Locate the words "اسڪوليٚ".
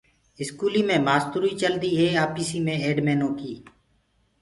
0.41-0.87